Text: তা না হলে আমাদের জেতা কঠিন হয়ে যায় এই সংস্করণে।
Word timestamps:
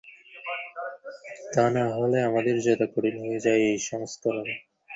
তা 1.53 1.63
না 1.75 1.83
হলে 1.95 2.17
আমাদের 2.29 2.55
জেতা 2.65 2.85
কঠিন 2.93 3.15
হয়ে 3.23 3.39
যায় 3.45 3.61
এই 3.67 3.77
সংস্করণে। 3.89 4.53